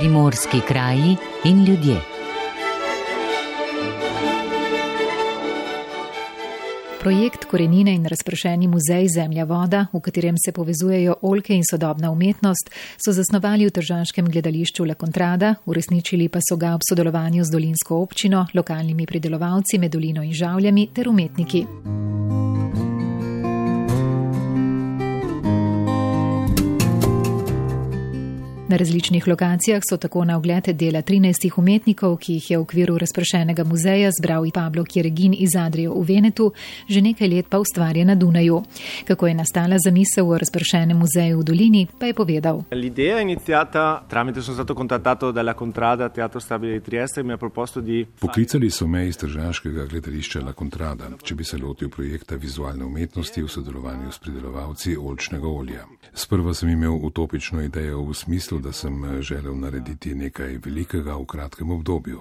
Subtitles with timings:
[0.00, 2.00] primorski kraji in ljudje.
[7.00, 12.70] Projekt Korenine in razpršeni muzej Zemlja voda, v katerem se povezujejo olke in sodobna umetnost,
[13.04, 18.00] so zasnovali v Tržanskem gledališču La Contrada, uresničili pa so ga ob sodelovanju z dolinsko
[18.00, 21.66] občino, lokalnimi pridelovalci med dolino in žavljami ter umetniki.
[28.70, 32.98] Na različnih lokacijah so tako na ogled dela 13 umetnikov, ki jih je v okviru
[32.98, 36.52] razprašenega muzeja zbral i Pablo Kjeregin iz Adrijo v Venetu,
[36.88, 38.62] že nekaj let pa ustvarja na Dunaju.
[39.08, 42.62] Kako je nastala zamisel v razprašenem muzeju v Dolini, pa je povedal.
[42.70, 47.32] L'idea è iniziata tramite sono stato contattato dalla Contrada Teatro Stabile di Trieste e mi
[47.32, 51.88] ha proposto di Poklicali so me iz Tržaškega gledališča La Contrada, če bi se lotil
[51.88, 55.86] projekta vizualne umetnosti v sodelovanju s pridelovalci olčnega olja.
[56.14, 61.24] Sprva sem imel utopično idejo v smislu, da sem eh, želel narediti nekaj velikega v
[61.26, 62.20] kratkem obdobju.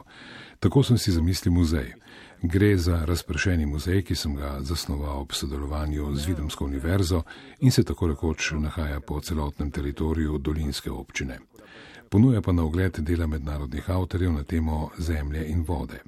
[0.60, 1.94] Tako sem si zamislil muzej.
[2.42, 7.24] Gre za razpršeni muzej, ki sem ga zasnoval ob sodelovanju z Videmsko univerzo
[7.60, 11.40] in se tako rekoč nahaja po celotnem teritoriju Dolinske občine.
[12.10, 16.00] Ponuja pa na ogled dela mednarodnih avtorjev na temo zemlje in vode.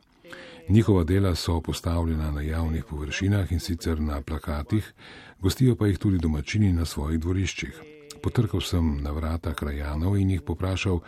[0.69, 4.93] Njihova dela so postavljena na javnih površinah in sicer na plakatih,
[5.39, 8.00] gostijo pa jih tudi domačini na svojih dvoriščih.
[8.21, 11.01] Potrkal sem na vrata krajanov in jih poprašal,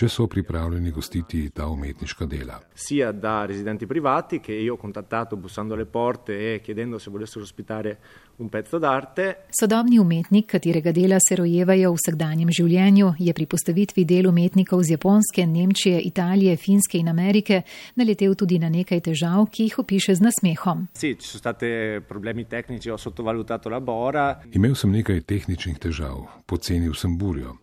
[0.00, 2.54] če so pripravljeni gostiti ta umetniška dela.
[2.74, 7.44] sia da residenti privati che io ho contattato bussando alle porte e chiedendo se volessero
[7.44, 7.98] ospitare
[8.36, 9.44] un pezzo d'arte.
[9.50, 14.96] Sodobni umetnik, katerega dela se rojevajo v vsakdanjem življenju, je pri postavitvi del umetnikov z
[14.96, 17.62] Japonske, Nemčije, Italije, Finske in Amerike
[17.96, 20.88] naletel tudi na nekaj težav, ki jih opiše z nasmehom.
[20.94, 24.40] Sì, ci sono stati problemi tecnici, ho sottovalutato la bora.
[24.52, 27.58] Imel sem nekaj tehničnih težav, pocenil sem burjo.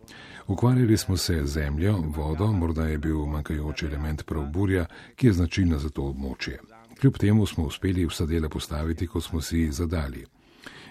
[0.48, 4.86] Ukvarjali smo se z zemljo, vodo, morda je bil manjkajoči element prav burja,
[5.16, 6.58] ki je značilna za to območje.
[7.00, 10.24] Kljub temu smo uspeli vsa dela postaviti, kot smo si zadali.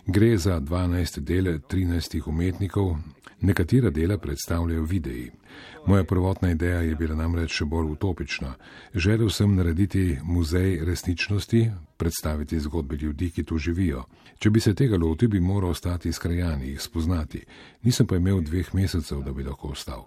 [0.05, 2.95] Gre za 12 dele 13 umetnikov,
[3.41, 5.31] nekatera dela predstavljajo videi.
[5.87, 8.53] Moja prvotna ideja je bila namreč še bolj utopična.
[8.95, 14.03] Želel sem narediti muzej resničnosti, predstaviti zgodbe ljudi, ki tu živijo.
[14.39, 17.41] Če bi se tega lotil, bi moral ostati s krajani, jih spoznati.
[17.83, 20.05] Nisem pa imel dveh mesecev, da bi lahko ostal.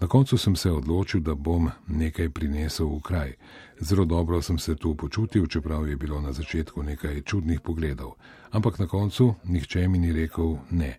[0.00, 3.32] Na koncu sem se odločil, da bom nekaj prinesel v kraj.
[3.80, 8.14] Zelo dobro sem se tu počutil, čeprav je bilo na začetku nekaj čudnih pogledov.
[8.50, 10.98] Ampak na koncu nihče mi ni rekel ne.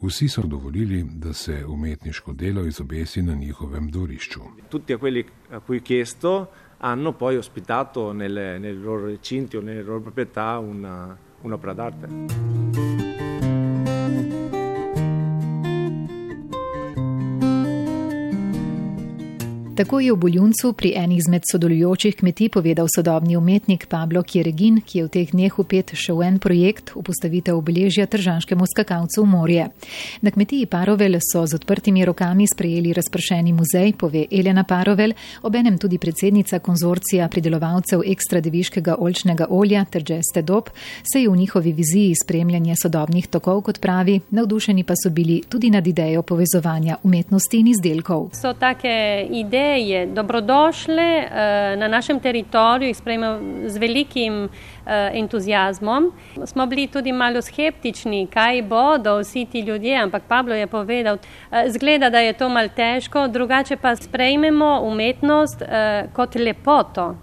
[0.00, 4.40] Vsi so dovolili, da se umetniško delo izobesi na njihovem dvorišču.
[4.68, 6.46] Tutti quelli a cui chiesto
[6.78, 12.97] hanno poi ospitato nelle, nei loro recinti o nelle loro proprietà una, un'opera d'arte.
[19.78, 24.98] Tako je v Boljuncu pri enih izmed sodelujočih kmetij povedal sodobni umetnik Pablo Kjeregin, ki
[24.98, 29.68] je v teh dneh upet še v en projekt upostavitev obeležja tržanskemu skakalcu v morje.
[30.26, 35.14] Na kmetiji Parovel so z odprtimi rokami sprejeli razpršeni muzej, pove Elena Parovel,
[35.46, 40.74] obenem tudi predsednica konzorcija pridelovalcev ekstra deviškega olčnega olja ter Jeste Dob,
[41.06, 45.70] se je v njihovi viziji spremljanje sodobnih tokov, kot pravi, navdušeni pa so bili tudi
[45.70, 48.34] nad idejo povezovanja umetnosti in izdelkov.
[48.34, 49.67] So take ideje
[50.06, 56.12] dobrodošle eh, na našem teritoriju, jih sprejmemo z velikim eh, entuzijazmom.
[56.44, 61.70] Smo bili tudi malo skeptični, kaj bodo vsi ti ljudje, ampak Pablo je povedal, eh,
[61.70, 65.62] zgleda, da je to mal težko, drugače pa sprejmemo umetnost
[66.12, 67.14] kot lepoto.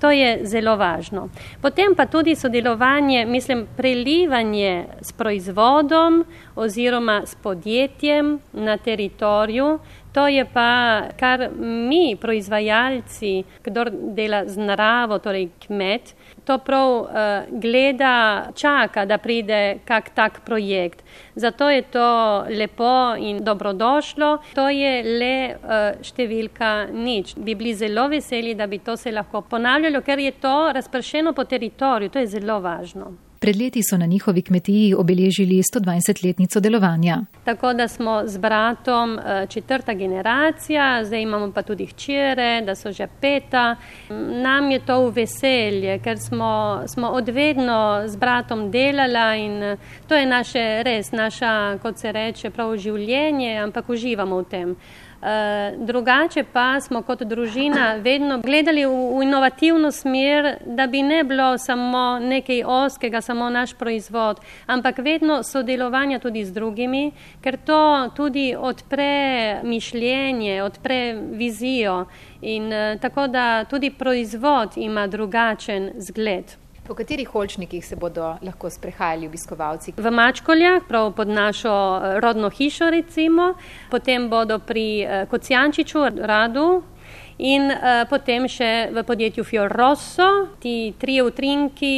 [0.00, 1.28] To je zelo važno.
[1.60, 6.24] Potem pa tudi sodelovanje, mislim, prelivanje s proizvodom
[6.56, 9.78] oziroma s podjetjem na teritoriju.
[10.12, 17.06] To je pa, kar mi, proizvajalci, kdo dela z naravo, torej kmet, to prav uh,
[17.62, 21.04] gleda, čaka, da pride kak tak projekt.
[21.34, 24.38] Zato je to lepo in dobrodošlo.
[24.54, 27.36] To je le uh, številka nič.
[27.38, 31.44] Bi bili zelo veseli, da bi to se lahko ponavljalo, ker je to razpršeno po
[31.44, 32.10] teritoriju.
[32.10, 33.29] To je zelo važno.
[33.40, 37.20] Pred leti so na njihovi kmetiji obeležili 120-letnico delovanja.
[37.44, 43.06] Tako da smo z bratom četrta generacija, zdaj imamo pa tudi hčere, da so že
[43.20, 43.76] peta.
[44.42, 49.76] Nam je to v veselje, ker smo, smo odvedno z bratom delala in
[50.08, 54.76] to je naše res, naša, kot se reče, prav življenje, ampak uživamo v tem.
[55.22, 61.24] Eh, drugače pa smo kot družina vedno gledali v, v inovativno smer, da bi ne
[61.24, 67.12] bilo samo nekaj oskega, samo naš proizvod, ampak vedno sodelovanja tudi z drugimi,
[67.44, 72.06] ker to tudi odpre mišljenje, odpre vizijo
[72.40, 76.69] in uh, tako da tudi proizvod ima drugačen zgled.
[76.90, 79.92] Po katerih olčnikih se bodo lahko sprehajali obiskovalci?
[79.96, 83.52] V Mačkoljah, prav pod našo eh, rodno hišo, recimo,
[83.90, 86.82] potem bodo pri eh, Kocijančiču, Radu.
[87.40, 90.26] In uh, potem še v podjetju Fior Rosso,
[90.60, 91.94] ti tri utrinki,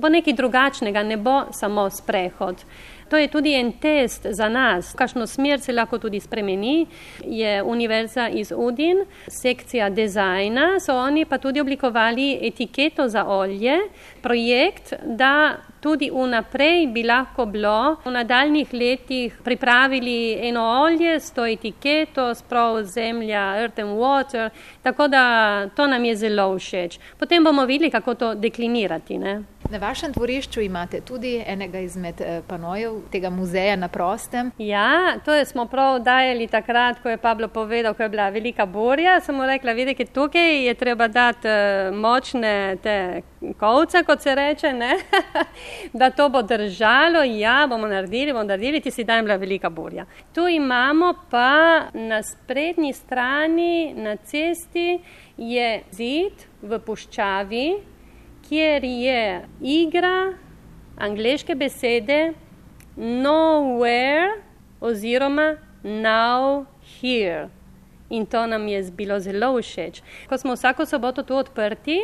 [0.00, 2.64] bo nekaj drugačnega, ne bo samo sprehod.
[3.12, 6.86] To je tudi en test za nas, kakšno smer se lahko tudi spremeni.
[7.20, 13.74] Je univerza iz Udin, sekcija dizajna, so oni pa tudi oblikovali etiketo za olje,
[14.22, 21.46] projekt, da tudi vnaprej bi lahko bilo v nadaljnih letih pripravili eno olje s to
[21.46, 24.48] etiketo, sprav zemlja, earth and water,
[24.82, 26.98] tako da to nam je zelo všeč.
[27.18, 29.18] Potem bomo videli, kako to deklinirati.
[29.18, 29.42] Ne?
[29.72, 34.50] Na vašem dvorišču imate tudi enega izmed eh, panojev tega muzeja na prostem.
[34.58, 39.20] Ja, to smo prav dajali takrat, ko je Pablo povedal, ko je bila velika borja.
[39.20, 43.22] Sem mu rekla, vidite, tukaj je treba dati eh, močne te
[43.58, 44.74] kovce, kot se reče,
[46.00, 47.22] da to bo držalo.
[47.22, 50.04] Ja, bomo naredili, bomo naredili, ti si dajem bila velika borja.
[50.34, 55.00] Tu imamo pa na sprednji strani, na cesti,
[55.36, 57.91] je zid v puščavi,
[58.52, 60.32] kjer je igra
[60.96, 62.32] angliške besede
[62.96, 64.42] nowhere
[64.80, 66.66] oziroma now
[67.00, 67.48] here.
[68.10, 70.02] In to nam je bilo zelo všeč.
[70.28, 71.96] Ko smo vsako soboto tu odprti,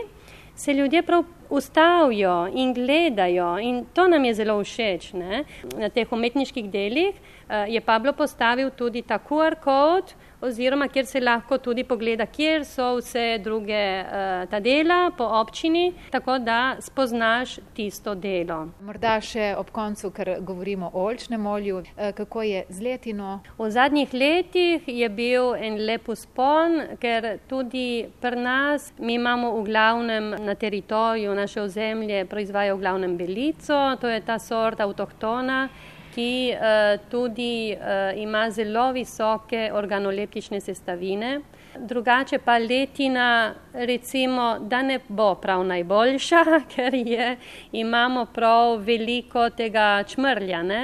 [0.55, 5.13] se ljudje prav ustavijo in gledajo in to nam je zelo všeč.
[5.13, 5.45] Ne?
[5.77, 11.21] Na teh umetniških delih uh, je Pablo postavil tudi ta QR kod, oziroma kjer se
[11.21, 17.59] lahko tudi pogleda, kjer so vse druge uh, ta dela po občini, tako da spoznaš
[17.75, 18.69] tisto delo.
[18.87, 23.41] Morda še ob koncu, ker govorimo o olčnem olju, uh, kako je z letino?
[23.59, 29.67] V zadnjih letih je bil en lep uspon, ker tudi pri nas mi imamo v
[29.67, 35.69] glavnem na teritoriju naše ozemlje proizvajajo v glavnem belico, to je ta sort avtohtona
[36.19, 41.41] ki uh, tudi uh, ima zelo visoke organoleptične sestavine.
[41.79, 46.43] Drugače pa letina, recimo, da ne bo prav najboljša,
[46.75, 47.37] ker je,
[47.73, 50.63] imamo prav veliko tega čmrlja.
[50.63, 50.83] Ne?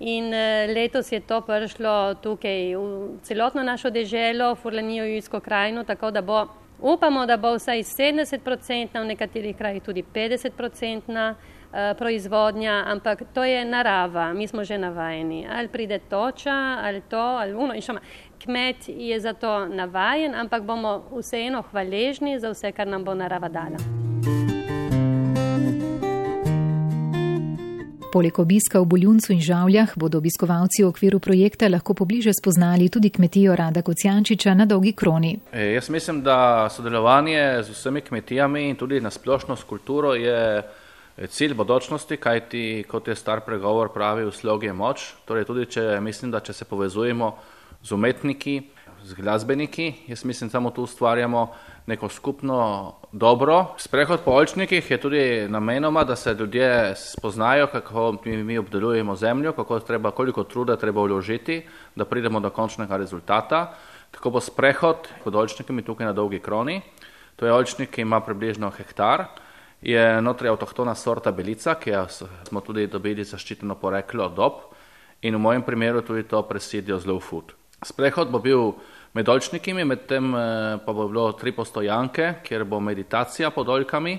[0.00, 6.10] In uh, letos je to prišlo tukaj v celotno našo deželo, Furlanijo Jujsko krajino, tako
[6.10, 6.48] da bo,
[6.80, 11.34] upamo, da bo vsaj 70%, v nekaterih krajih tudi 50%.
[11.76, 15.46] Eh, proizvodnja, ampak to je narava, mi smo že navajeni.
[15.50, 17.80] Ali pride toča, ali to, ali uno.
[17.80, 18.00] Šama,
[18.44, 23.48] kmet je za to navajen, ampak bomo vseeno hvaležni za vse, kar nam bo narava
[23.48, 23.78] dala.
[28.12, 33.10] Poleg obiska v Boljuncu in Žavljah bodo obiskovalci v okviru projekta lahko pobliže spoznali tudi
[33.10, 35.38] kmetijo Rada Kocijančiča na Dolgi kroni.
[35.52, 40.62] E, jaz mislim, da sodelovanje z vsemi kmetijami in tudi na splošno s kulturo je
[41.28, 45.12] cilj bodočnosti, kajti kot je star pregovor pravi, v slogi je moč.
[45.24, 47.30] Torej tudi, če mislim, da če se povezujemo
[47.82, 48.56] z umetniki,
[49.04, 51.46] z glasbeniki, jaz mislim, samo tu ustvarjamo
[51.86, 52.58] neko skupno
[53.12, 53.76] dobro.
[53.78, 59.52] Sprehod po oljčnikih je tudi namenoma, da se ljudje spoznajo, kako mi, mi obdelujemo zemljo,
[59.52, 61.62] kako treba, koliko truda treba vložiti,
[61.94, 63.74] da pridemo do končnega rezultata.
[64.10, 66.80] Tako bo sprehod pod oljčnikami tukaj na dolgi kroni.
[67.36, 69.26] To je oljčnik, ki ima približno hektar
[69.84, 71.92] je notri avtohtona sorta belica, ki
[72.48, 74.62] smo tudi dobili zaščiteno poreklo dob
[75.22, 77.52] in v mojem primeru tudi to presedijo zelo food.
[77.84, 78.72] Sprehod bo bil
[79.12, 84.16] med dolčnikimi, medtem eh, pa bo bilo tri postojanke, kjer bo meditacija pod oljkami,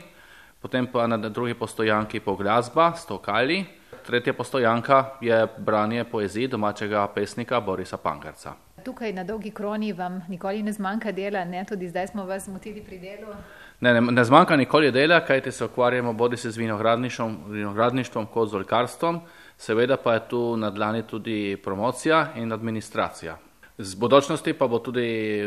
[0.62, 3.64] potem pa na drugi postojanki po glasba, stokali,
[4.06, 8.54] tretja postojanka je branje poezije domačega pesnika Borisa Pankarca.
[8.86, 11.66] Tukaj na dolgi kroni vam nikoli ne zmanjka dela, ne?
[11.66, 13.34] tudi zdaj smo vas motili pri delu.
[13.80, 18.50] Ne, ne, ne zmanjka nikoli dela, kajti se ukvarjamo bodi se z vinogradništvom, vinogradništvom kot
[18.50, 19.20] z oljkarstvom,
[19.58, 23.38] seveda pa je tu na dlani tudi promocija in administracija.
[23.78, 25.44] Z bodočnosti pa bo tudi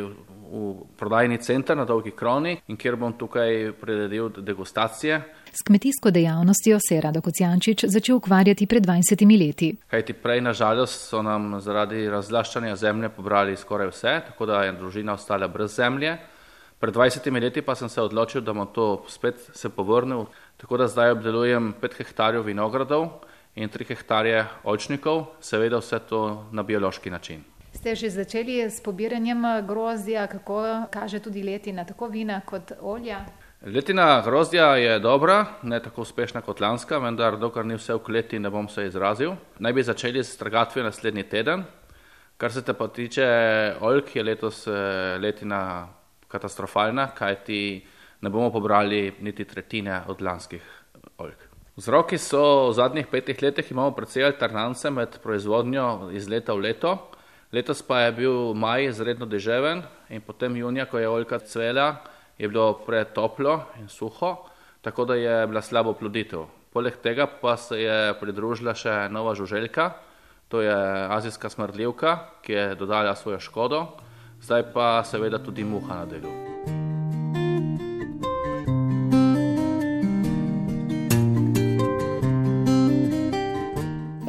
[0.48, 5.20] v prodajni center na Dolgi kroni in kjer bom tukaj priredil degustacije.
[5.52, 9.76] S kmetijsko dejavnostjo se je Rado Kocijančič začel ukvarjati pred 20 leti.
[9.88, 15.16] Kajti prej nažalost so nam zaradi razlaščanja zemlje pobrali skoraj vse, tako da je družina
[15.16, 16.18] ostala brez zemlje.
[16.78, 20.86] Pred 20 leti pa sem se odločil, da bom to spet se povrnil, tako da
[20.86, 23.08] zdaj obdelujem 5 hektarjev vinogradov
[23.54, 27.42] in 3 hektarje oljčnikov, seveda vse to na biološki način.
[27.74, 33.24] Ste že začeli s pobiranjem grozdja, kako kaže tudi letina, tako vina kot olja?
[33.66, 38.38] Letina grozdja je dobra, ne tako uspešna kot lanska, vendar dokler ni vse v kleti,
[38.38, 39.34] ne bom se izrazil.
[39.58, 41.64] Naj bi začeli s trgatvijo naslednji teden.
[42.36, 43.26] Kar se te pa tiče
[43.80, 45.88] oljk, je letos eh, letina
[46.28, 47.86] katastrofalna, kajti
[48.20, 50.62] ne bomo pobrali niti tretjine od lanskih
[51.18, 51.48] oljk.
[51.78, 56.96] Vzroki so v zadnjih petih letih imamo precej alternance med proizvodnjo iz leta v leto.
[57.52, 62.02] Letos pa je bil maj izredno deževen in potem junija, ko je oljka cvela,
[62.38, 64.34] je bilo pretoplo in suho,
[64.82, 66.44] tako da je bila slabo ploditev.
[66.72, 69.90] Poleg tega pa se je pridružila še nova žuželjka,
[70.48, 70.74] to je
[71.14, 73.86] azijska smrdljivka, ki je dodala svojo škodo,
[74.42, 76.48] zdaj pa seveda tudi muha na delu.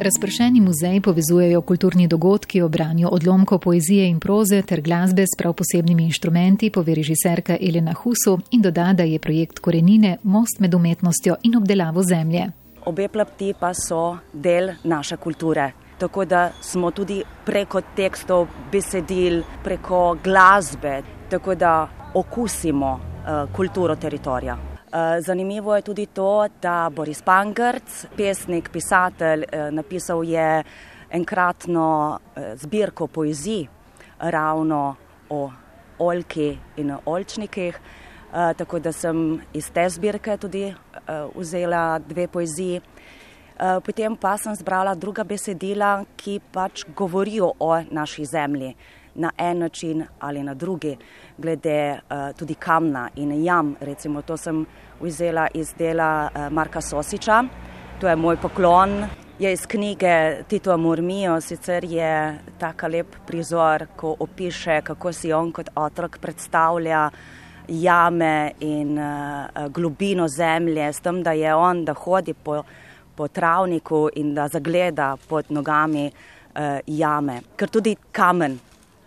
[0.00, 5.52] Razpršeni muzej povezujejo kulturni dogodki o branju odlomkov poezije in proze ter glasbe s prav
[5.52, 11.36] posebnimi inštrumenti, pove režiserka Elena Husu in doda, da je projekt Korenine most med umetnostjo
[11.42, 12.46] in obdelavo zemlje.
[12.84, 15.72] Obe plati pa so del naše kulture.
[16.00, 24.56] Tako da smo tudi preko tekstov, besedil, preko glasbe, tako da okusimo uh, kulturo teritorija.
[24.92, 30.64] Eh, zanimivo je tudi to, da Boris Pangrc, pesnik, pisatelj, eh, napisal je
[31.10, 32.18] enkratno
[32.54, 33.66] zbirko poezij
[34.18, 34.94] ravno
[35.28, 35.50] o
[35.98, 37.80] oljki in oljčnikih,
[38.56, 40.74] tako da sem iz te zbirke tudi
[41.34, 42.80] vzela dve poeziji.
[43.84, 48.74] Potem pa sem zbrala druga besedila, ki pač govorijo o naši zemlji
[49.14, 50.96] na en način ali na drugi,
[51.38, 53.76] glede uh, tudi kamna in jam.
[53.80, 54.66] Recimo, to sem
[55.00, 57.44] vzela iz dela uh, Marka Sosiča,
[58.00, 59.04] to je moj poklon.
[59.38, 65.52] Je iz knjige Tito Murmijo, sicer je tako lep prizor, ko opiše, kako si on
[65.52, 67.10] kot otrok predstavlja
[67.68, 72.62] jame in uh, globino zemlje, s tem, da je on, da hodi po,
[73.20, 77.42] po travniku in da zagleda pod nogami uh, jame.
[77.56, 78.54] Ker tudi kamen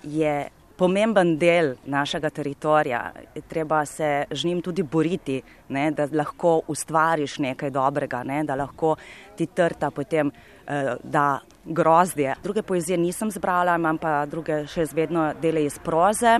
[0.04, 0.36] je
[0.78, 3.02] pomemben del našega teritorija.
[3.50, 8.96] Treba se z njim tudi boriti, ne, da lahko ustvariš nekaj dobrega, ne, da lahko
[9.38, 12.36] ti trta potem eh, da grozdje.
[12.44, 16.38] Druge poezije nisem zbrala, imam pa druge še zvedno dele iz proze.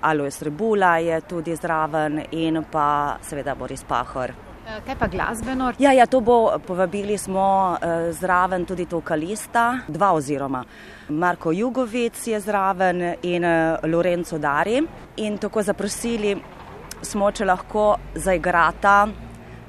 [0.00, 4.47] Alois Rebula je tudi zraven in pa seveda Boris Pahor.
[4.68, 5.72] Eh, kaj pa glasbeno?
[5.78, 10.60] Ja, ja, to bo, povabili smo uh, zraven tudi to kalista, dva oziroma.
[11.08, 14.82] Marko Jugovic je zraven in uh, Lorenzo Dari.
[15.16, 16.36] In tako zaprosili
[17.02, 19.08] smo, če lahko zaigrata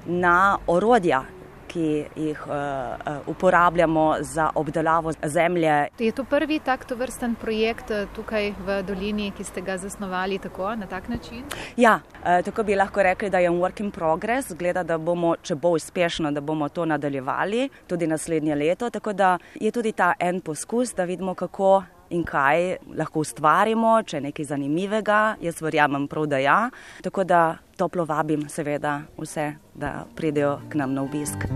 [0.05, 1.23] na orodja,
[1.69, 5.87] ki jih uh, uporabljamo za obdelavo zemlje.
[5.99, 10.73] Je to prvi tak tovrsten projekt eh, tukaj v dolini, ki ste ga zasnovali tako,
[10.75, 11.43] na tak način?
[11.77, 14.53] Ja, tako bi lahko rekli, da je work in progress.
[14.53, 18.89] Gleda, da bomo, če bo uspešno, da bomo to nadaljevali tudi naslednje leto.
[18.89, 21.98] Tako da je tudi ta en poskus, da vidimo, kako.
[22.09, 26.59] In kaj lahko ustvarimo, če je nekaj zanimivega, jaz verjamem prav, da ja.
[27.05, 27.43] Tako da
[27.77, 31.47] toplo vabim, seveda, vse, da pridejo k nam na obisk.